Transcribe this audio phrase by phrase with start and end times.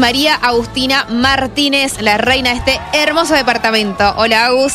[0.00, 4.14] María Agustina Martínez, la reina de este hermoso departamento.
[4.16, 4.72] Hola, Agus.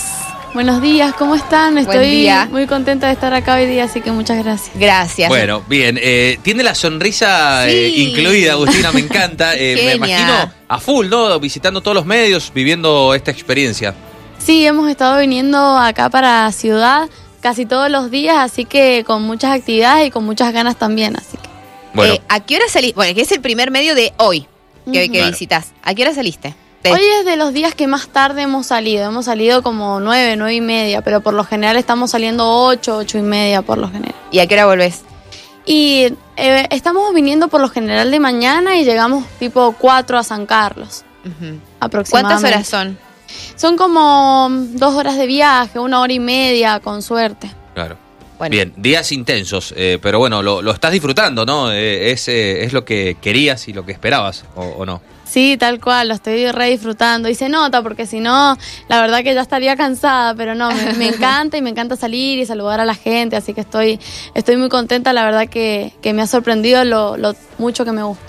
[0.54, 1.74] Buenos días, ¿cómo están?
[1.74, 2.48] Buen Estoy día.
[2.52, 4.70] muy contenta de estar acá hoy día, así que muchas gracias.
[4.76, 5.28] Gracias.
[5.28, 5.98] Bueno, bien.
[6.00, 9.56] eh, tiene la sonrisa eh, incluida, Agustina, me encanta.
[9.58, 11.40] Eh, me imagino a full, ¿no?
[11.40, 13.96] Visitando todos los medios, viviendo esta experiencia.
[14.38, 17.10] Sí, hemos estado viniendo acá para Ciudad
[17.42, 21.36] casi todos los días, así que con muchas actividades y con muchas ganas también, así
[21.38, 21.50] que.
[21.96, 22.96] Bueno, Eh, ¿A qué hora saliste?
[22.96, 24.48] Bueno, que es el primer medio de hoy
[24.92, 25.32] que, que Claro.
[25.32, 25.68] visitas.
[25.84, 26.56] ¿A qué hora saliste?
[26.84, 30.36] De- Hoy es de los días que más tarde hemos salido, hemos salido como nueve,
[30.36, 33.90] nueve y media, pero por lo general estamos saliendo ocho, ocho y media por lo
[33.90, 34.14] general.
[34.32, 35.02] ¿Y a qué hora volvés?
[35.66, 40.46] Y eh, estamos viniendo por lo general de mañana y llegamos tipo 4 a San
[40.46, 41.04] Carlos,
[41.80, 42.12] aproximadamente.
[42.12, 42.98] ¿Cuántas horas son?
[43.56, 47.50] Son como dos horas de viaje, una hora y media, con suerte.
[47.74, 47.98] claro.
[48.38, 51.72] Bueno, Bien, días intensos, eh, pero bueno, lo, lo estás disfrutando, ¿no?
[51.72, 55.02] Eh, es, eh, es lo que querías y lo que esperabas, ¿o, o no?
[55.26, 57.30] Sí, tal cual, lo estoy re disfrutando.
[57.30, 58.58] Y se nota, porque si no,
[58.90, 62.38] la verdad que ya estaría cansada, pero no, me, me encanta y me encanta salir
[62.40, 64.00] y saludar a la gente, así que estoy,
[64.34, 68.04] estoy muy contenta, la verdad que, que me ha sorprendido lo, lo mucho que me
[68.04, 68.24] gusta.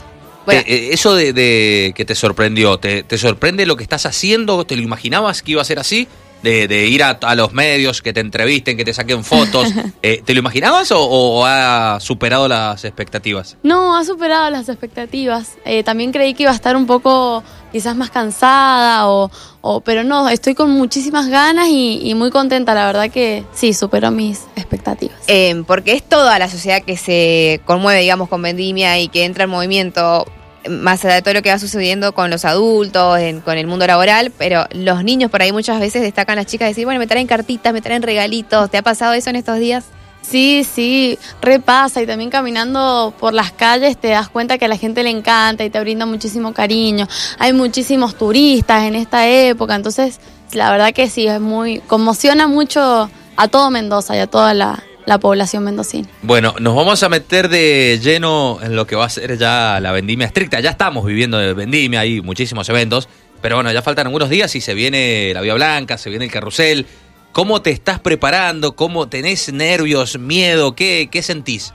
[0.46, 0.62] Bueno.
[0.66, 4.64] Eh, eso de, de que te sorprendió, ¿te, ¿te sorprende lo que estás haciendo?
[4.64, 6.06] ¿Te lo imaginabas que iba a ser así?
[6.46, 9.68] De, de ir a, a los medios, que te entrevisten, que te saquen fotos.
[10.02, 13.56] Eh, ¿Te lo imaginabas o, o ha superado las expectativas?
[13.64, 15.54] No, ha superado las expectativas.
[15.64, 19.30] Eh, también creí que iba a estar un poco quizás más cansada, o,
[19.62, 23.72] o- pero no, estoy con muchísimas ganas y, y muy contenta, la verdad que sí,
[23.74, 25.16] superó mis expectativas.
[25.26, 29.44] Eh, porque es toda la sociedad que se conmueve, digamos, con vendimia y que entra
[29.44, 30.24] en movimiento,
[30.68, 34.32] más allá de todo lo que va sucediendo con los adultos, con el mundo laboral,
[34.36, 37.72] pero los niños por ahí muchas veces destacan las chicas decir, bueno, me traen cartitas,
[37.72, 38.70] me traen regalitos.
[38.70, 39.84] ¿Te ha pasado eso en estos días?
[40.22, 44.76] Sí, sí, repasa y también caminando por las calles te das cuenta que a la
[44.76, 47.06] gente le encanta y te brinda muchísimo cariño.
[47.38, 50.18] Hay muchísimos turistas en esta época, entonces
[50.52, 54.82] la verdad que sí, es muy, conmociona mucho a todo Mendoza y a toda la,
[55.06, 56.08] la población mendocina.
[56.22, 59.92] Bueno, nos vamos a meter de lleno en lo que va a ser ya la
[59.92, 60.60] vendimia estricta.
[60.60, 63.08] Ya estamos viviendo de vendimia, hay muchísimos eventos,
[63.40, 66.30] pero bueno, ya faltan algunos días y se viene la Vía Blanca, se viene el
[66.30, 66.86] carrusel.
[67.32, 68.74] ¿Cómo te estás preparando?
[68.76, 70.74] ¿Cómo tenés nervios, miedo?
[70.74, 71.72] ¿Qué, qué sentís?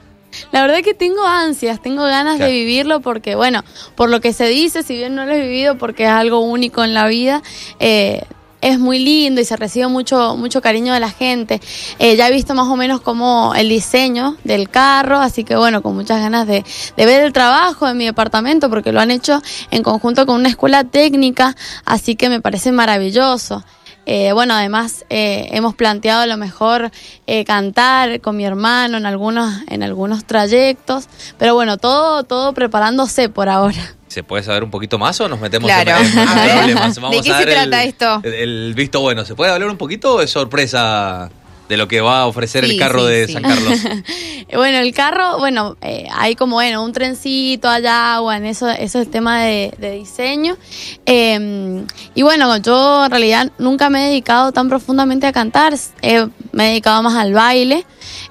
[0.52, 2.52] La verdad que tengo ansias, tengo ganas Claro.
[2.52, 3.64] de vivirlo porque, bueno,
[3.96, 6.84] por lo que se dice, si bien no lo he vivido porque es algo único
[6.84, 7.44] en la vida,
[7.80, 8.24] eh,
[8.62, 11.60] es muy lindo y se recibe mucho, mucho cariño de la gente.
[12.00, 15.82] Eh, ya he visto más o menos como el diseño del carro, así que bueno,
[15.82, 16.64] con muchas ganas de,
[16.96, 19.42] de ver el trabajo en mi departamento porque lo han hecho
[19.72, 21.56] en conjunto con una escuela técnica,
[21.86, 23.64] así que me parece maravilloso.
[24.06, 26.90] Eh, bueno, además eh, hemos planteado a lo mejor
[27.28, 31.08] eh, cantar con mi hermano en algunos, en algunos trayectos,
[31.38, 33.96] pero bueno, todo, todo preparándose por ahora.
[34.08, 35.92] ¿Se puede saber un poquito más o nos metemos Claro.
[36.04, 36.96] en, en problemas?
[36.96, 38.20] ¿de Vamos qué a se trata el- esto?
[38.24, 39.24] El, el visto bueno.
[39.24, 41.30] ¿Se puede hablar un poquito o es sorpresa
[41.72, 43.34] de lo que va a ofrecer Sí, el carro sí, de sí.
[43.34, 43.80] San Carlos?
[44.54, 49.06] Bueno, el carro, bueno, eh, hay como, bueno, un trencito, agua, en eso, eso es
[49.06, 50.58] el tema de, de diseño.
[51.06, 56.28] Eh, y bueno, yo en realidad nunca me he dedicado tan profundamente a cantar, eh,
[56.52, 57.86] me he dedicado más al baile.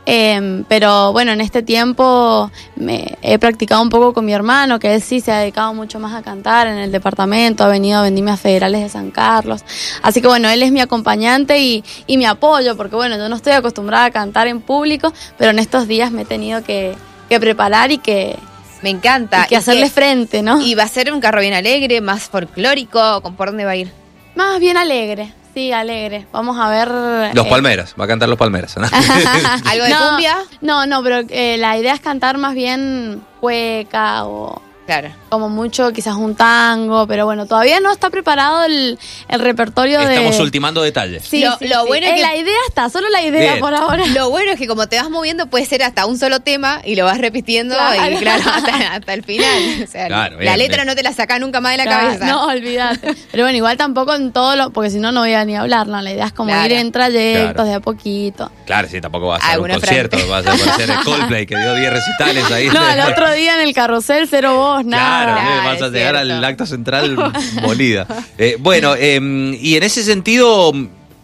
[0.06, 4.94] Eh, pero bueno, en este tiempo me he practicado un poco con mi hermano, que
[4.94, 8.02] él sí se ha dedicado mucho más a cantar en el departamento, ha venido a
[8.02, 9.62] vendimias federales de San Carlos.
[10.02, 13.36] Así que bueno, él es mi acompañante y, y mi apoyo, porque bueno, yo no
[13.36, 16.94] estoy acostumbrada a cantar en público, pero en estos días me he tenido que,
[17.28, 18.36] que preparar y que,
[18.82, 19.44] Me encanta.
[19.44, 20.60] y que hacerle qué- frente, ¿no?
[20.60, 23.20] Y va a ser un carro bien alegre, más folclórico.
[23.22, 23.92] ¿con- ¿Por dónde va a ir?
[24.34, 26.26] Más bien alegre, sí, alegre.
[26.32, 27.34] Vamos a ver...
[27.34, 28.76] Los eh, Palmeras, va a cantar Los Palmeras.
[28.76, 28.86] ¿no?
[29.70, 30.36] ¿Algo de no, cumbia?
[30.60, 35.14] No, no, pero eh, la idea es cantar más bien cueca o Claro.
[35.28, 40.14] como mucho quizás un tango, pero bueno, todavía no está preparado el, el repertorio de...
[40.16, 41.22] Estamos ultimando detalles.
[41.24, 41.86] Sí, Lo- sí, lo sí.
[41.86, 43.60] bueno es Eh, que- La idea está, solo la idea Bien.
[43.60, 44.04] por ahora.
[44.06, 46.96] Lo bueno es que como te vas moviendo puede ser hasta un solo tema y
[46.96, 48.10] lo vas repitiendo Claro.
[48.12, 49.84] y claro, hasta, hasta el final.
[49.84, 50.86] O sea, Claro, la bien, letra bien.
[50.88, 52.26] no te la saca nunca más de la Claro, cabeza.
[52.26, 53.14] No, olvídate.
[53.30, 55.86] Pero bueno, igual tampoco en todo lo, porque si no, no voy a ni hablar,
[55.86, 56.00] ¿no?
[56.02, 56.66] La idea es como Claro.
[56.66, 57.64] ir en trayectos Claro.
[57.68, 58.50] de a poquito.
[58.66, 61.92] Claro, sí, tampoco va a ser un concierto, va a ser, Coldplay que dio 10
[61.92, 62.68] recitales ahí.
[62.68, 65.24] No, el otro día en el carrusel, cero voz, nada.
[65.24, 66.34] Claro, eh, Claro, vas a llegar cierto.
[66.34, 67.32] al acto central
[67.62, 68.06] molida.
[68.38, 69.18] Eh, bueno, eh,
[69.60, 70.72] y en ese sentido,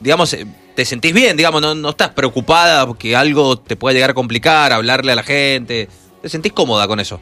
[0.00, 4.10] digamos, eh, te sentís bien, digamos, no, no estás preocupada porque algo te pueda llegar
[4.10, 5.88] a complicar, hablarle a la gente.
[6.22, 7.20] ¿Te sentís cómoda con eso?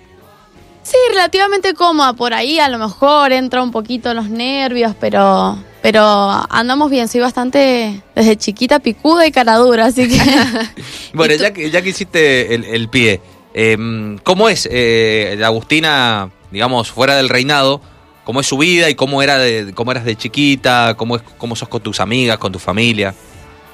[0.83, 6.03] Sí, relativamente cómoda por ahí, a lo mejor entra un poquito los nervios, pero pero
[6.51, 10.19] andamos bien, soy bastante desde chiquita picuda y cara dura, así que
[11.15, 13.21] Bueno, ya que, ya que hiciste el, el pie,
[13.55, 17.81] eh, ¿cómo es eh, Agustina, digamos, fuera del reinado?
[18.25, 21.55] cómo es su vida y cómo era de, cómo eras de chiquita, cómo es, cómo
[21.55, 23.15] sos con tus amigas, con tu familia.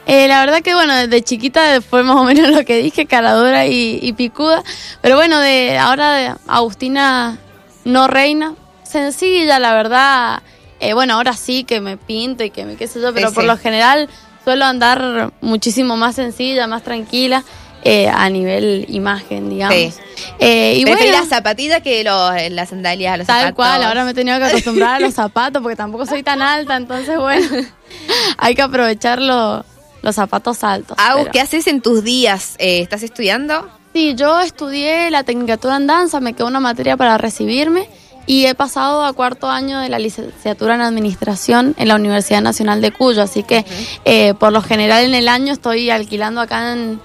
[0.07, 3.67] Eh, la verdad que bueno, desde chiquita fue más o menos lo que dije, caradura
[3.67, 4.63] y, y picuda.
[5.01, 7.39] Pero bueno, de ahora de Agustina
[7.85, 10.43] no reina, sencilla, la verdad.
[10.81, 13.35] Eh, bueno, ahora sí que me pinto y que me qué sé yo, pero Sí,
[13.35, 13.49] por sí.
[13.49, 14.09] lo general
[14.43, 17.45] suelo andar muchísimo más sencilla, más tranquila.
[17.85, 19.75] Eh, a nivel imagen, digamos.
[19.77, 19.93] Sí.
[20.39, 23.57] Eh, y bueno, las zapatillas que los, las sandalias, los Tal zapatos.
[23.57, 26.77] cual, ahora me he tenido que acostumbrar a los zapatos porque tampoco soy tan alta,
[26.77, 27.47] entonces bueno,
[28.39, 29.65] hay que aprovechar lo-
[30.03, 30.97] los zapatos altos.
[30.99, 32.55] Agus, pero- ¿qué haces en tus días?
[32.59, 33.69] Eh, ¿Estás estudiando?
[33.93, 37.89] Sí, yo estudié la tecnicatura en danza, me quedó una materia para recibirme
[38.27, 42.81] y he pasado a cuarto año de la licenciatura en administración en la Universidad Nacional
[42.81, 43.65] de Cuyo, así que
[44.05, 47.01] eh, por lo general en el año estoy alquilando acá en,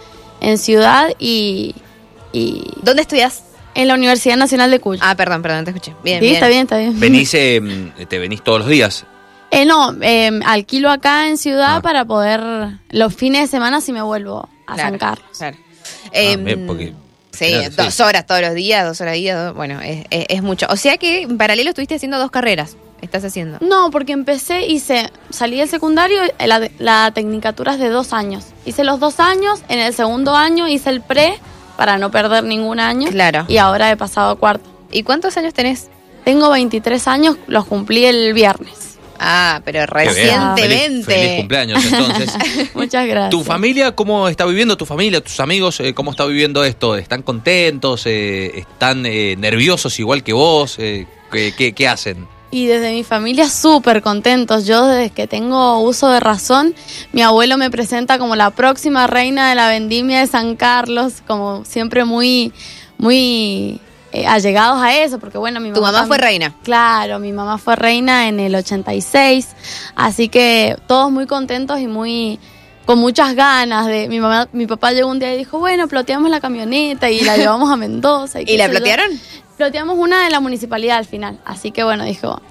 [0.46, 1.76] en Ciudad y,
[2.34, 3.44] y ¿Dónde estudias?
[3.74, 5.02] en la Universidad Nacional de Cuyo.
[5.04, 5.94] Ah, perdón, perdón, te escuché.
[6.04, 6.34] Bien, sí, bien.
[6.36, 6.98] está bien, está bien.
[7.00, 7.62] Venís, eh,
[8.08, 9.06] te venís todos los días.
[9.52, 11.82] Eh, no, eh, alquilo acá en Ciudad Ah.
[11.82, 12.42] para poder
[12.90, 15.28] los fines de semana si me vuelvo a Claro, San Carlos.
[15.38, 15.58] claro.
[16.12, 16.94] Em, bien, porque-
[17.32, 17.76] sí, Claro, sí.
[17.78, 20.68] dos horas todos los días, dos horas días, dos- bueno, es, es- es mucho.
[20.70, 22.78] O sea que en paralelo estuviste haciendo dos carreras.
[23.06, 23.60] Estás haciendo.
[23.62, 28.46] No, porque empecé, hice, salí del secundario, eh, la, la tecnicatura es de dos años.
[28.66, 31.40] Hice los dos años, en el segundo año hice el pre
[31.78, 33.10] para no perder ningún año.
[33.10, 33.46] Claro.
[33.48, 34.68] Y ahora he pasado a cuarto.
[34.92, 35.90] ¿Y cuántos años tenés?
[36.24, 38.98] Tengo 23 años, los cumplí el viernes.
[39.20, 40.62] Ah, pero recientemente.
[40.62, 42.34] Feliz, feliz cumpleaños entonces.
[42.74, 43.30] Muchas gracias.
[43.30, 44.76] ¿Tu familia cómo está viviendo?
[44.78, 46.96] ¿Tu familia, tus amigos, eh, cómo está viviendo esto?
[46.98, 48.04] ¿Están contentos?
[48.06, 50.78] Eh, ¿Están eh, nerviosos igual que vos?
[50.80, 52.28] Eh, ¿qué, qué, qué hacen?
[52.56, 54.66] Y desde mi familia súper contentos.
[54.66, 56.74] Yo desde que tengo uso de razón,
[57.12, 61.66] mi abuelo me presenta como la próxima reina de la vendimia de San Carlos, como
[61.66, 62.54] siempre muy,
[62.98, 63.82] muy
[64.14, 66.56] eh, allegados a eso, porque bueno, mi Tu mamá fue reina.
[66.64, 69.50] Claro, mi mamá fue reina en el 86,
[69.98, 72.40] así que todos muy contentos y muy
[72.86, 76.30] con muchas ganas de mi mamá, mi papá llegó un día y dijo, bueno, ploteamos
[76.30, 78.42] la camioneta y la llevamos a Mendoza.
[78.42, 78.72] ¿Y qué la yo.
[78.72, 79.12] plotearon?
[79.58, 82.42] Ploteamos una de la municipalidad al final, así que bueno, dijo,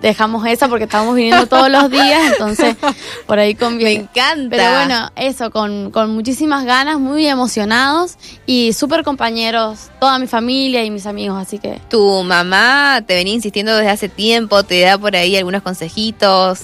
[0.00, 2.76] dejamos esa porque estábamos viniendo todos los días, entonces
[3.26, 3.92] por ahí Me conviene.
[4.02, 4.56] encanta.
[4.56, 8.16] Pero bueno, eso, con, con muchísimas ganas, muy emocionados
[8.46, 13.34] y súper compañeros, toda mi familia y mis amigos, así que Tu mamá te venía
[13.34, 16.60] insistiendo desde hace tiempo, te da por ahí algunos consejitos.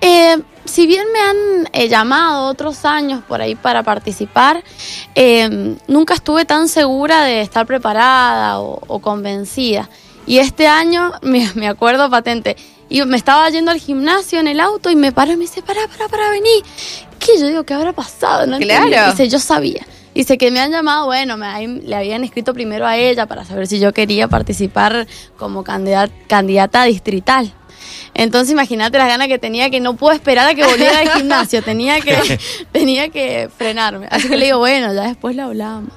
[0.00, 4.62] Eh, si bien me han eh, llamado otros años por ahí para participar,
[5.14, 9.88] eh, nunca estuve tan segura de estar preparada o, o convencida.
[10.26, 12.56] Y este año, me, me acuerdo patente,
[12.88, 15.62] y me estaba yendo al gimnasio en el auto y me paró y me dice,
[15.62, 16.62] para, para, para, vení.
[17.18, 17.38] ¿Qué?
[17.38, 18.46] Yo digo, ¿qué habrá pasado?
[18.46, 18.86] No Claro.
[18.86, 19.10] entendí.
[19.10, 19.86] Dice, yo sabía.
[20.14, 23.68] Dice que me han llamado, bueno, me, le habían escrito primero a ella para saber
[23.68, 25.06] si yo quería participar
[25.36, 27.52] como candidat- candidata distrital.
[28.14, 31.62] Entonces imagínate las ganas que tenía que no puedo esperar a que volviera al gimnasio,
[31.64, 32.38] tenía que,
[32.72, 34.06] tenía que frenarme.
[34.10, 35.92] Así que le digo, bueno, ya después lo hablábamos.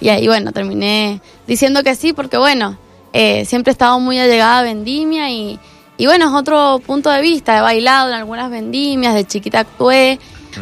[0.00, 2.78] Y ahí bueno, terminé diciendo que sí, porque bueno,
[3.12, 5.58] eh, siempre he estado muy allegada a vendimia y,
[5.96, 7.56] y bueno, es otro punto de vista.
[7.58, 10.18] He bailado en algunas vendimias, de chiquita actué,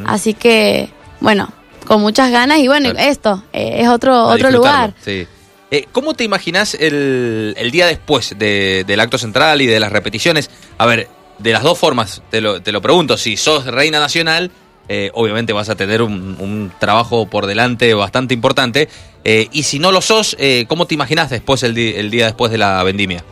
[0.06, 0.90] así que
[1.20, 1.48] bueno,
[1.86, 3.10] con muchas ganas y bueno, Claro.
[3.10, 4.94] esto eh, es otro, A otro lugar.
[5.04, 5.26] Sí.
[5.70, 9.92] Eh, ¿Cómo te imaginas el, el día después de- del acto central y de las
[9.92, 10.50] repeticiones?
[10.78, 11.08] A ver,
[11.38, 13.16] de las dos formas, te lo, te lo pregunto.
[13.16, 14.50] Si sos reina nacional,
[14.88, 18.88] eh, obviamente vas a tener un, un trabajo por delante bastante importante.
[19.24, 22.50] Eh, y si no lo sos, ¿cómo te imaginas después el, di- el día después
[22.50, 23.22] de la vendimia?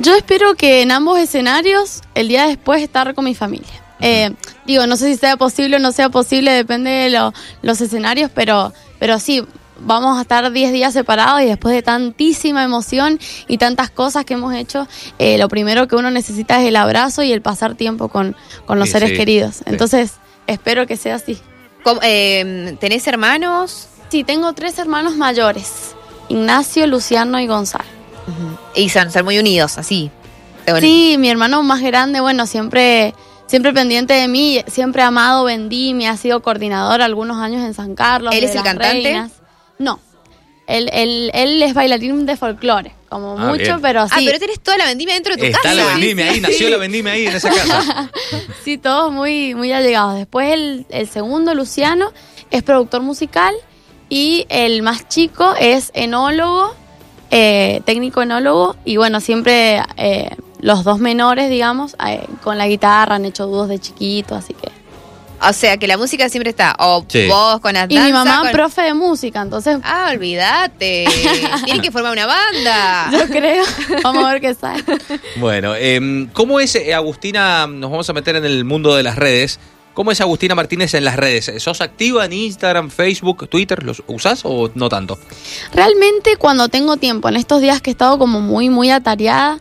[0.00, 3.68] Yo espero que en ambos escenarios el día después estar con mi familia.
[4.00, 4.30] Eh,
[4.66, 8.30] digo, no sé si sea posible o no sea posible, depende de lo- los escenarios,
[8.34, 9.44] pero, pero sí,
[9.80, 14.34] vamos a estar 10 días separados y después de tantísima emoción y tantas cosas que
[14.34, 14.86] hemos hecho,
[15.18, 18.78] eh, lo primero que uno necesita es el abrazo y el pasar tiempo con, con
[18.78, 19.54] los Sí, seres sí, queridos.
[19.56, 19.62] sí.
[19.66, 20.14] Entonces,
[20.46, 21.38] espero que sea así.
[21.84, 23.88] ¿Cómo- eh, ¿Tenés hermanos?
[24.10, 25.94] Sí, tengo tres hermanos mayores,
[26.28, 27.84] Ignacio, Luciano y Gonzalo.
[28.74, 30.10] Y son, son muy unidos, así.
[30.80, 33.14] Sí, mi hermano más grande, bueno, siempre,
[33.46, 38.34] siempre pendiente de mí, siempre amado Vendimia, ha sido coordinador algunos años en San Carlos.
[38.34, 39.02] ¿Él de es el cantante?
[39.02, 39.30] Reinas.
[39.78, 40.00] No,
[40.66, 43.80] él, él, él es bailarín de folclore, como Ah, mucho, bien.
[43.80, 45.74] pero sí, Ah, pero tenés toda la vendimia dentro de tu Está casa.
[45.74, 48.10] la vendimia ahí, nació la vendimia ahí en esa casa.
[48.64, 50.14] sí, todos muy, muy allegados.
[50.16, 52.12] Después el, el segundo, Luciano,
[52.50, 53.54] es productor musical
[54.10, 56.74] y el más chico es enólogo,
[57.30, 60.30] eh, técnico enólogo y bueno, siempre eh,
[60.60, 64.67] los dos menores, digamos, eh, con la guitarra han hecho dúos de chiquito, así que
[65.40, 66.74] O sea, que la música siempre está.
[66.78, 67.26] O Sí.
[67.28, 71.06] vos con la Y mi mamá, con- profe de música, entonces Ah, olvídate.
[71.64, 73.10] Tienen que formar una banda.
[73.12, 73.64] yo creo.
[74.02, 74.82] Vamos a ver qué sale.
[75.36, 77.66] Bueno, em, ¿cómo es eh, Agustina?
[77.66, 79.58] Nos vamos a meter en el mundo de las redes.
[79.94, 81.50] ¿Cómo es Agustina Martínez en las redes?
[81.58, 83.82] ¿Sos activa en Instagram, Facebook, Twitter?
[83.82, 85.18] ¿Los usás o no tanto?
[85.72, 89.58] Realmente cuando tengo tiempo, en estos días que he estado como muy, muy atareada,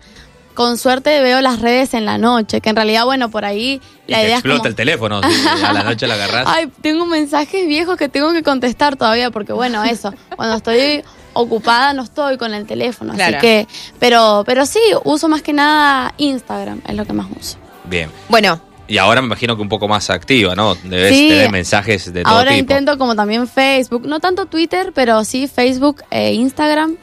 [0.58, 4.12] con suerte veo las redes en la noche, que en realidad, bueno, por ahí Y
[4.12, 4.68] la te idea es explota como...
[4.70, 5.22] el teléfono.
[5.22, 6.46] si a la noche la agarrás.
[6.48, 11.94] Ay, tengo mensajes viejos que tengo que contestar todavía, porque bueno, eso, cuando estoy ocupada
[11.94, 13.38] no estoy con el teléfono, Claro.
[13.38, 13.68] así que,
[14.00, 17.58] pero, pero sí, uso más que nada Instagram, es lo que más uso.
[17.86, 18.10] Bien.
[18.28, 18.60] Bueno,
[18.90, 20.74] Y ahora me imagino que un poco más activa, ¿no?
[20.76, 21.28] Debes Sí.
[21.30, 22.62] tener mensajes de todo Ahora tipo.
[22.62, 26.96] intento como también Facebook, no tanto Twitter, pero sí Facebook e Instagram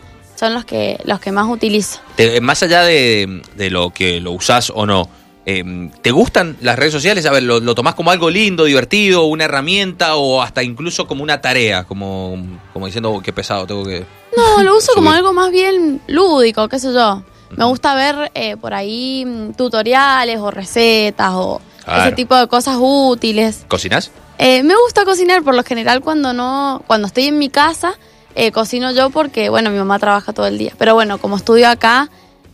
[0.44, 2.00] son los que, los que más utilizo.
[2.16, 5.08] Te- más allá de, de lo que lo usás o no,
[5.46, 7.26] eh, ¿te gustan las redes sociales?
[7.26, 11.22] A ver, ¿lo, lo tomás como algo lindo, divertido, una herramienta o hasta incluso como
[11.22, 11.84] una tarea?
[11.84, 12.36] Como,
[12.72, 14.04] como diciendo, "Oh, qué pesado, tengo que...
[14.36, 17.22] No, lo uso como algo más bien lúdico, qué sé yo.
[17.56, 22.02] Me gusta ver eh, por ahí mm, tutoriales o recetas o Claro.
[22.04, 23.66] ese tipo de cosas útiles.
[23.68, 24.10] ¿Cocinas?
[24.38, 27.94] Eh, me gusta cocinar por lo general cuando no, cuando estoy en mi casa,
[28.34, 30.72] eh, cocino yo porque, bueno, mi mamá trabaja todo el día.
[30.78, 32.10] Pero bueno, como estudio acá,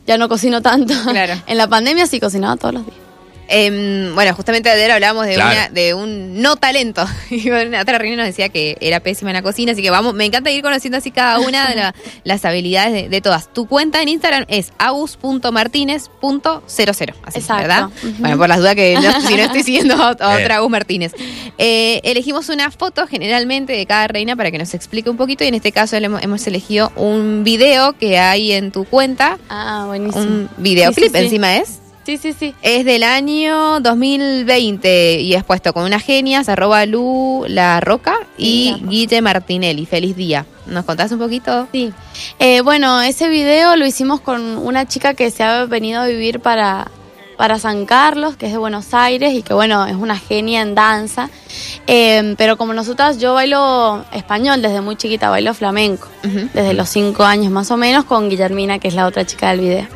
[0.06, 0.94] ya no cocino tanto.
[1.04, 1.34] Claro.
[1.46, 3.09] en la pandemia sí cocinaba todos los días.
[3.50, 5.50] Em, bueno, justamente ayer hablábamos de, Claro.
[5.50, 7.06] una, de un no talento.
[7.30, 10.14] Y en otra reunión nos decía que era pésima en la cocina, así que vamos,
[10.14, 13.52] me encanta ir conociendo así cada una de la- las habilidades de, de todas.
[13.52, 17.62] Tu cuenta en Instagram es agus.martinez.00, así, Exacto.
[17.62, 17.84] ¿verdad?
[17.86, 18.12] Ujú.
[18.18, 21.12] Bueno, por las dudas que no- si no estoy siguiendo a, otra Agus Martínez.
[21.58, 25.48] Eh, elegimos una foto generalmente de cada reina para que nos explique un poquito y
[25.48, 30.22] en este caso hemos elegido un video que hay en tu cuenta, Ah, buenísimo.
[30.24, 31.24] un videoclip Sí, sí, sí.
[31.24, 31.78] encima es.
[32.04, 32.54] Sí, sí, sí.
[32.62, 38.74] Es del año 2020 y es puesto con unas genias, arroba Lu La Roca y.
[38.82, 39.86] Guille Martinelli.
[39.86, 40.46] Feliz día.
[40.66, 41.68] ¿Nos contás un poquito?
[41.72, 41.92] Sí.
[42.38, 46.40] Eh, bueno, ese video lo hicimos con una chica que se ha venido a vivir
[46.40, 46.90] para,
[47.40, 50.74] para San Carlos, que es de Buenos Aires y que, bueno, es una genia en
[50.74, 51.30] danza.
[51.86, 57.24] Eh, pero como nosotras, yo bailo español desde muy chiquita, bailo flamenco, desde los cinco
[57.24, 59.86] años más o menos, con Guillermina, que es la otra chica del video.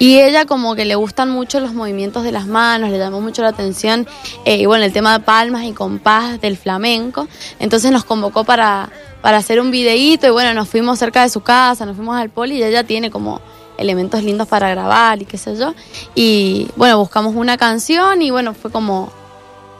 [0.00, 3.42] Y ella como que le gustan mucho los movimientos de las manos, le llamó mucho
[3.42, 4.08] la atención,
[4.44, 7.28] eh, y bueno, el tema de palmas y compás del flamenco.
[7.60, 8.90] Entonces nos convocó para,
[9.22, 12.30] para hacer un videíto y bueno, nos fuimos cerca de su casa, nos fuimos al
[12.30, 13.40] poli y ella tiene como
[13.80, 15.74] elementos lindos para grabar y qué sé yo.
[16.14, 19.10] Y bueno, buscamos una canción y bueno, fue como,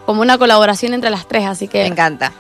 [0.07, 1.87] como una colaboración entre las tres, así Me que...
[1.87, 2.33] encanta.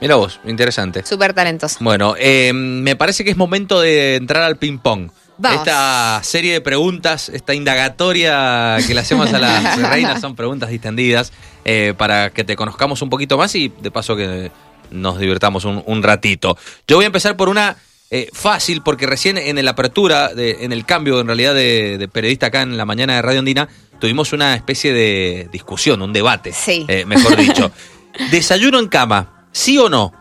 [0.00, 1.04] Mira vos, interesante.
[1.06, 1.78] Súper talentoso.
[1.80, 5.10] Bueno, eh, me parece que es momento de entrar al ping-pong.
[5.38, 5.58] Vamos.
[5.58, 11.32] Esta serie de preguntas, esta indagatoria que le hacemos a las reinas son preguntas distendidas
[11.64, 14.50] eh, para que te conozcamos un poquito más y de paso que
[14.90, 16.56] nos divirtamos un, un ratito.
[16.86, 17.76] Yo voy a empezar por una
[18.10, 22.08] eh, fácil porque recién en la apertura, de- en el cambio en realidad de, de
[22.08, 26.52] periodista acá en la mañana de Radio Andina, tuvimos una especie de discusión, un debate,
[26.52, 26.84] Sí.
[26.88, 27.70] eh, mejor dicho.
[28.30, 29.48] ¿Desayuno en cama?
[29.52, 30.12] ¿Sí o no?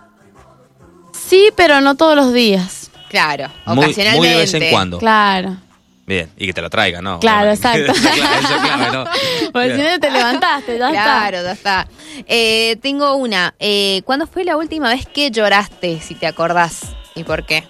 [1.14, 2.90] Sí, pero no todos los días.
[3.10, 4.18] Claro, Muy, ocasionalmente.
[4.18, 5.00] muy de vez en cuando.
[5.00, 5.58] Claro.
[6.06, 7.20] Bien, y que te lo traiga, ¿no?
[7.20, 7.92] Claro, exacto.
[8.02, 9.52] Claro, eso.
[9.52, 11.04] Porque si no te levantaste, ya está.
[11.04, 11.88] Claro, ya está.
[12.28, 13.56] Eh, tengo una.
[13.60, 16.82] Eh, ¿Cuándo fue la última vez que lloraste, si te acordás?
[17.16, 17.64] ¿Y por qué?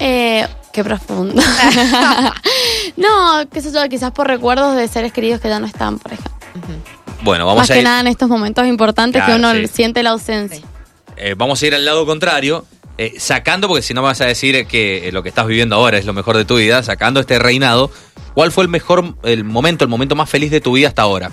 [0.00, 1.40] Eh, qué profundo.
[2.96, 6.12] no, qué sé yo, quizás por recuerdos de seres queridos que ya no están, por
[6.12, 6.32] ejemplo.
[7.22, 9.72] Bueno, vamos Más a, que ir, nada en estos momentos importantes Claro, que uno sí.
[9.74, 10.62] siente la ausencia.
[11.16, 12.64] eh, vamos a ir al lado contrario,
[12.98, 15.76] eh, sacando, porque si no me vas a decir que eh, lo que estás viviendo
[15.76, 17.90] ahora es lo mejor de tu vida, sacando este reinado,
[18.34, 21.30] ¿cuál fue el mejor, el momento, el momento más feliz de tu vida hasta ahora?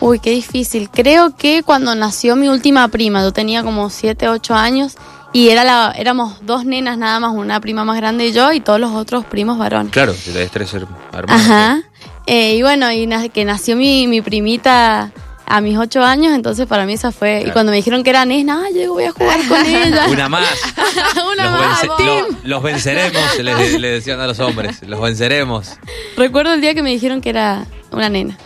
[0.00, 0.90] Uy, qué difícil.
[0.90, 4.96] Creo que cuando nació mi última prima, yo tenía como 7, 8 años
[5.34, 8.60] y era la, éramos dos nenas nada más, una prima más grande y yo y
[8.60, 9.92] todos los otros primos varones.
[9.92, 11.02] Claro, debes tres hermanos.
[11.28, 11.82] Ajá.
[12.26, 15.12] Eh, y bueno, y na- que nació mi, mi primita
[15.46, 17.44] a mis 8 años, entonces para mí esa fue...
[17.46, 20.06] Y cuando me dijeron que era nena, ah, yo voy a jugar con ella.
[20.08, 20.48] Una más.
[21.32, 22.26] Una los, más, vence- team.
[22.44, 24.80] lo- los venceremos, le, le decían a los hombres.
[24.86, 25.72] Los venceremos.
[26.16, 28.38] Recuerdo el día que me dijeron que era una nena.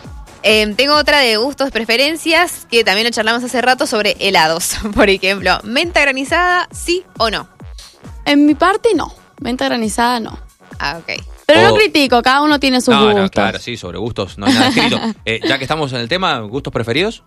[0.43, 4.75] Eh, tengo otra de gustos, preferencias, que también lo charlamos hace rato sobre helados.
[4.95, 7.47] Por ejemplo, menta granizada, sí o no.
[8.25, 9.13] En mi parte, no.
[9.39, 10.39] Venta granizada, no.
[10.79, 11.21] Ah, ok.
[11.45, 13.21] Pero O- no critico, cada uno tiene sus No, gustos.
[13.23, 14.99] no, claro, sí, sobre gustos no hay nada escrito.
[15.25, 17.23] Eh, ya que estamos en el tema, ¿gustos preferidos?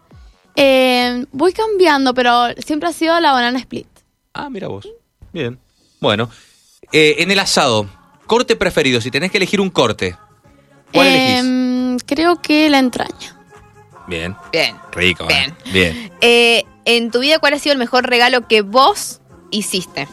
[0.55, 3.87] Eh, voy cambiando, pero siempre ha sido la banana split.
[4.35, 4.89] Ah, mira vos.
[5.33, 5.59] Bien.
[6.01, 6.31] Bueno,
[6.93, 7.89] eh, en el asado,
[8.27, 10.17] corte preferido, si tenés que elegir un corte,
[10.93, 11.41] ¿cuál elegís?
[11.41, 13.37] Em, creo que la entraña.
[14.07, 14.77] Bien, Bien.
[14.93, 15.55] rico, ¿eh?
[15.73, 15.73] Bien.
[15.73, 16.13] Bien.
[16.21, 19.21] Eh, en tu vida, ¿cuál ha sido el mejor regalo que vos
[19.51, 20.09] hiciste?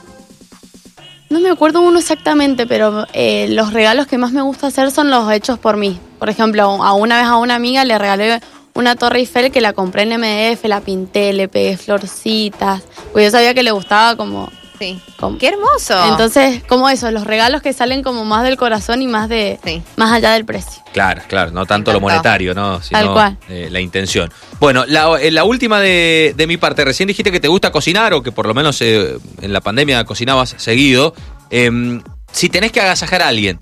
[1.29, 5.11] No me acuerdo uno exactamente, pero eh, los regalos que más me gusta hacer son
[5.11, 5.99] los hechos por mí.
[6.17, 8.39] Por ejemplo, a una vez a una amiga le regalé
[8.73, 12.81] una torre Eiffel que la compré en MDF, la pinté, le pegué florcitas,
[13.11, 14.51] porque yo sabía que le gustaba como...
[14.79, 14.99] Sí.
[15.19, 15.93] como- ¡Qué hermoso!
[16.09, 19.83] Entonces, como eso, los regalos que salen como más del corazón y más de Sí.
[19.97, 20.81] más allá del precio.
[20.93, 22.81] Claro, claro, no tanto lo monetario, ¿no?
[22.81, 23.37] Sino, Tal cual.
[23.49, 24.31] eh, la intención.
[24.59, 28.13] Bueno, la, eh, la última de, de mi parte, recién dijiste que te gusta cocinar
[28.13, 31.13] o que por lo menos eh, en la pandemia cocinabas seguido.
[31.51, 33.59] Em, si tenés que agasajar a alguien,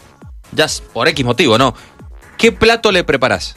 [0.51, 1.73] ya es por X motivo, ¿no?
[2.37, 3.55] ¿Qué plato le preparás?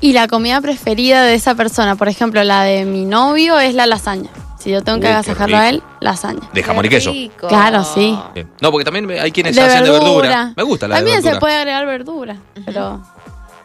[0.00, 3.84] Y la comida preferida de esa persona, por ejemplo, la de mi novio es la
[3.86, 4.30] lasaña.
[4.58, 5.82] Si yo tengo que Uy, agasajarlo a él.
[6.00, 6.40] Lasaña.
[6.52, 7.10] ¿De jamón y queso?
[7.12, 7.48] rico.
[7.48, 8.18] Claro, sí.
[8.34, 8.48] Bien.
[8.60, 9.98] No, porque también hay quienes de hacen verdura.
[9.98, 10.52] de verdura.
[10.56, 11.34] Me gusta la También de verdura.
[11.34, 13.02] se puede agregar verdura, pero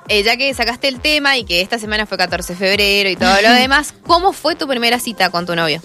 [0.10, 3.16] Eh, ya que sacaste el tema y que esta semana fue 14 de febrero y
[3.16, 5.82] todo lo demás, ¿cómo fue tu primera cita con tu novio?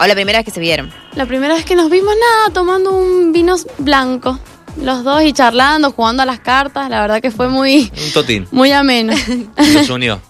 [0.00, 0.92] O la primera vez que se vieron.
[1.14, 4.40] la primera vez que nos vimos nada, tomando un vino blanco,
[4.76, 8.48] los dos y charlando, jugando a las cartas, la verdad que fue muy Un totín.
[8.50, 9.12] muy ameno.
[9.72, 10.20] Los unió.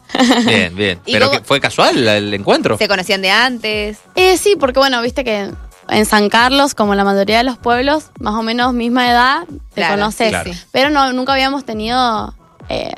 [0.46, 1.00] Bien, bien.
[1.06, 2.78] ¿Y ¿Pero que fue casual el encuentro?
[2.78, 3.98] ¿Se conocían de antes?
[4.14, 5.50] Eh, sí, porque bueno, viste que
[5.88, 9.80] en San Carlos, como la mayoría de los pueblos, más o menos misma edad, te
[9.80, 10.28] Claro, conoces.
[10.30, 10.50] Claro.
[10.72, 12.34] Pero no, nunca habíamos tenido.
[12.68, 12.92] eh,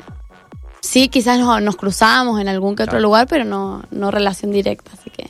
[0.81, 4.91] sí, quizás nos, nos cruzamos en algún que otro lugar, pero no, no relación directa,
[4.93, 5.29] así que.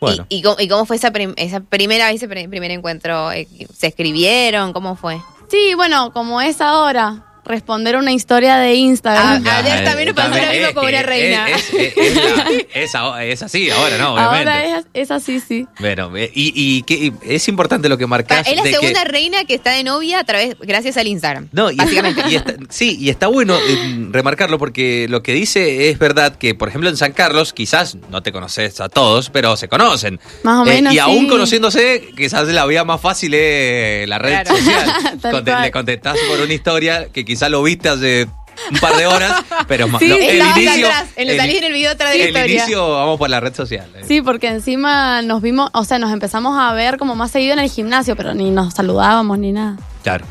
[0.00, 0.26] Bueno.
[0.28, 3.32] ¿Y, y cómo, y cómo fue esa, prim- esa primera vez, ese pri- primer encuentro?
[3.32, 4.72] Eh, ¿Se escribieron?
[4.74, 5.18] ¿Cómo fue?
[5.48, 9.44] Sí, bueno, como es ahora, responder una historia de Instagram.
[9.46, 11.48] Ah, ayer eh, también nos pasó lo mismo con una reina.
[11.48, 14.50] Es, es- es la- es a- es así, ahora no, obviamente.
[14.50, 15.66] ahora es, es así, sí.
[15.78, 18.46] Bueno, eh, y, y que- y es importante lo que marcás.
[18.48, 21.48] Es la de que- segunda reina que está de novia a través, gracias al Instagram.
[21.52, 22.22] No, y, básicamente.
[22.30, 26.54] y está- sí, y está bueno eh, remarcarlo porque lo que dice es verdad que,
[26.54, 30.18] por ejemplo, en San Carlos, quizás no te conoces a todos, pero se conocen.
[30.44, 34.30] Más o Eh, menos, y aún conociéndose, quizás la vía más fácil es la red
[34.30, 34.56] Claro.
[34.56, 34.92] social.
[35.30, 38.28] Conte- le contestás por una historia que quizás lo viste hace
[38.70, 40.86] un par de horas, pero ma- Sí, no, Estabas el inicio.
[40.86, 42.54] atrás, en el, salís en el video atrás de la el historia.
[42.56, 43.88] inicio vamos por la red social.
[43.96, 44.02] eh.
[44.06, 47.58] Sí, porque encima nos vimos, o sea, nos empezamos a ver como más seguido en
[47.58, 49.76] el gimnasio, pero ni nos saludábamos ni nada.
[50.02, 50.24] Claro.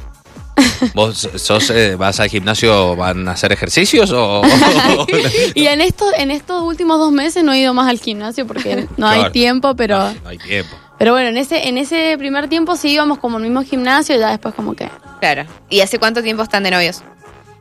[0.93, 4.43] ¿Vos sos, eh, vas al gimnasio, van a hacer ejercicios o...?
[5.55, 8.87] Y en estos, en estos últimos dos meses no he ido más al gimnasio porque
[8.97, 10.75] no hay tiempo, pero, No, no hay tiempo.
[10.97, 14.29] Pero bueno, en ese, en ese primer tiempo sí íbamos como al mismo gimnasio, ya
[14.29, 14.89] después como que.
[15.19, 15.45] Claro.
[15.69, 17.01] ¿Y hace cuánto tiempo están de novios?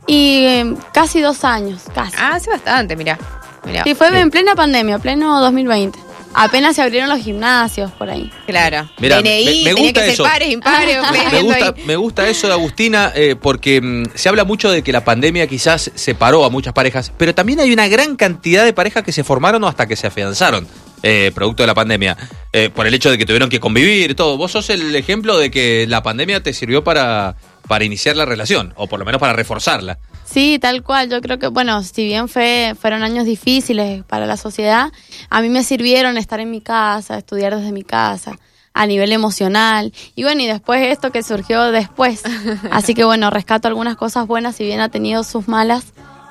[0.06, 2.16] Y eh, casi dos años, casi.
[2.18, 3.18] Ah, hace bastante, mirá.
[3.64, 3.84] Mirá.
[3.84, 5.98] Sí, fue en plena pandemia, pleno 2020.
[6.34, 8.32] Apenas se abrieron los gimnasios por ahí.
[8.46, 8.88] Claro.
[8.98, 10.24] Mirá, DNI, me- me tenía gusta que ser eso.
[10.24, 10.96] pares, impares.
[11.06, 14.82] fue Me gusta, me gusta eso de Agustina eh, porque mm, se habla mucho de
[14.82, 18.72] que la pandemia quizás separó a muchas parejas, pero también hay una gran cantidad de
[18.72, 20.66] parejas que se formaron o hasta que se afianzaron.
[21.04, 22.16] eh, producto de la pandemia,
[22.52, 24.36] eh, por el hecho de que tuvieron que convivir y todo.
[24.36, 27.36] Vos sos el ejemplo de que la pandemia te sirvió para,
[27.66, 29.98] para iniciar la relación, o por lo menos para reforzarla.
[30.24, 31.08] Sí, tal cual.
[31.08, 34.92] Yo creo que, bueno, si bien fue, fueron años difíciles para la sociedad,
[35.30, 38.38] a mí me sirvieron estar en mi casa, estudiar desde mi casa,
[38.74, 39.92] a nivel emocional.
[40.14, 42.22] Y bueno, y después esto que surgió después.
[42.70, 45.84] Así que bueno, rescato algunas cosas buenas, si bien ha tenido sus malas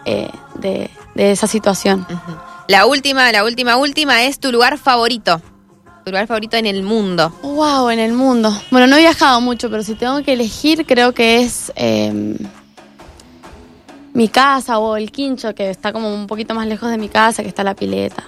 [0.05, 0.29] eh,
[0.59, 2.05] de, de esa situación.
[2.67, 5.41] La última, la última, última es tu lugar favorito.
[6.03, 7.29] Tu lugar favorito en el mundo.
[7.43, 8.51] Wow, en el mundo.
[8.71, 12.35] Bueno, no he viajado mucho, pero si tengo que elegir, creo que es eh,
[14.13, 17.43] mi casa o el quincho, que está como un poquito más lejos de mi casa,
[17.43, 18.23] que está la pileta.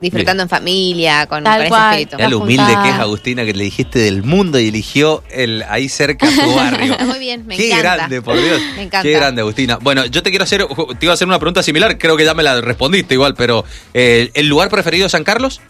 [0.00, 1.90] Disfrutando en familia, con, Tal con ese cual.
[1.92, 2.16] espíritu.
[2.16, 5.62] Mirá lo La humilde que es Agustina, que le dijiste del mundo y eligió el
[5.68, 6.96] ahí cerca tu barrio.
[7.06, 7.96] Muy bien, me Qué encanta.
[7.96, 8.60] grande, por Dios.
[8.76, 9.02] Me encanta.
[9.02, 9.78] Qué grande, Agustina.
[9.80, 10.66] Bueno, yo te quiero hacer,
[10.98, 13.64] te iba a hacer una pregunta similar, creo que ya me la respondiste igual, pero
[13.94, 15.62] eh, ¿el lugar preferido de San Carlos?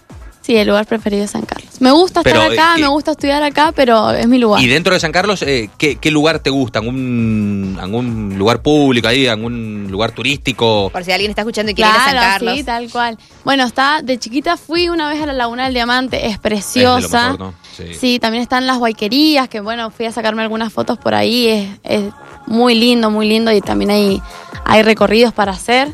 [0.44, 1.80] Sí, el lugar preferido es San Carlos.
[1.80, 4.62] Me gusta estar Pero, acá, eh, me gusta estudiar acá, pero es mi lugar.
[4.62, 6.80] Y dentro de San Carlos, eh, ¿qué, qué lugar te gusta?
[6.80, 9.26] ¿Algún, ¿Algún lugar público ahí?
[9.26, 10.90] ¿Algún lugar turístico?
[10.92, 12.56] Por si alguien está escuchando y quiere ir a San Carlos.
[12.56, 13.18] sí, tal cual.
[13.42, 16.38] Bueno, está, de chiquita fui una vez a la Laguna del Diamante, es Es de
[16.40, 17.22] preciosa.
[17.28, 17.54] lo mejor, ¿no?
[17.74, 17.94] Sí.
[17.94, 21.68] Sí, también están las guayquerías, que bueno, fui a sacarme algunas fotos por ahí, es,
[21.84, 22.12] es
[22.46, 24.22] muy lindo, muy lindo y también hay,
[24.66, 25.88] hay recorridos para hacer.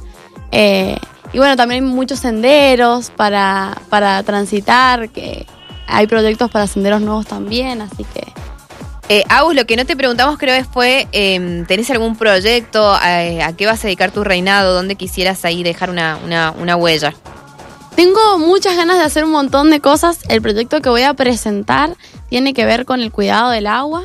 [0.50, 0.96] Eh,
[1.32, 5.46] y bueno, también hay muchos senderos para, para transitar, que
[5.86, 8.32] hay proyectos para senderos nuevos también, así que...
[9.08, 12.96] Eh, Agus, lo que no te preguntamos creo es fue, eh, ¿tenés algún proyecto?
[13.04, 14.72] Eh, ¿A qué vas a dedicar tu reinado?
[14.72, 17.12] ¿Dónde quisieras ahí dejar una, una, una huella?
[17.96, 20.20] Tengo muchas ganas de hacer un montón de cosas.
[20.28, 21.96] El proyecto que voy a presentar
[22.28, 24.04] tiene que ver con el cuidado del agua,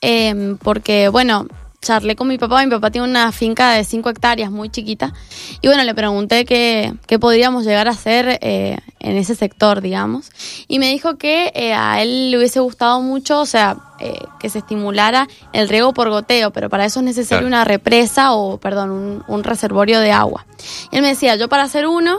[0.00, 1.48] eh, porque, bueno,
[1.80, 5.12] charlé con mi papá, mi papá tiene una finca de 5 hectáreas muy chiquita,
[5.60, 10.30] y bueno, le pregunté qué, qué podríamos llegar a hacer eh, en ese sector, digamos,
[10.68, 14.48] y me dijo que eh, a él le hubiese gustado mucho, o sea, eh, que
[14.50, 17.46] se estimulara el riego por goteo, pero para eso es necesario Claro.
[17.46, 20.44] una represa o, perdón, un, un reservorio de agua.
[20.90, 22.18] Y él me decía, yo para hacer uno...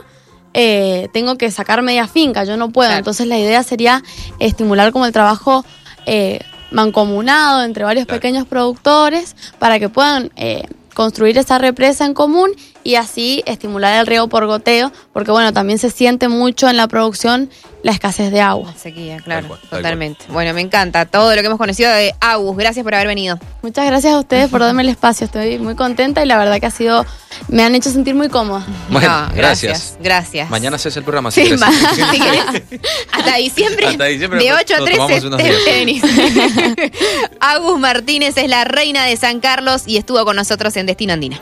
[0.54, 2.88] eh, tengo que sacar media finca, yo no puedo.
[2.90, 3.00] Claro.
[3.00, 4.02] Entonces la idea sería
[4.40, 5.64] estimular como el trabajo
[6.08, 6.40] eh,
[6.72, 8.20] mancomunado entre varios Claro.
[8.20, 12.52] pequeños productores para que puedan eh, construir esa represa en común
[12.84, 16.88] y así estimular el riego por goteo, porque bueno, también se siente mucho en la
[16.88, 17.50] producción
[17.88, 18.74] la escasez de agua.
[18.78, 20.26] Sequía, claro, cual, tal totalmente.
[20.28, 22.58] Bueno, me encanta todo lo que hemos conocido de Agus.
[22.58, 23.40] Gracias por haber venido.
[23.62, 26.66] Muchas gracias a ustedes por darme el espacio, estoy muy contenta y la verdad que
[26.66, 27.06] ha sido,
[27.48, 28.66] me han hecho sentir muy cómoda.
[28.90, 29.98] Bueno, No, gracias.
[30.02, 30.50] Gracias.
[30.50, 31.32] Mañana haces el programa.
[31.32, 31.72] Sí, ma-
[32.12, 32.82] si querés.
[33.12, 33.88] Hasta diciembre.
[33.88, 35.66] Hasta diciembre de nos- 8 a nos 13 tomamos unos te días.
[35.66, 36.04] venís.
[37.40, 41.40] Agus Martínez es la reina de San Carlos y estuvo con nosotros en Destino Andina.